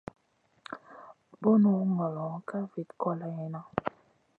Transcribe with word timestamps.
Bunu 1.41 1.71
ŋolo 1.95 2.25
ka 2.47 2.57
vit 2.71 2.89
kòleyna. 3.01 3.59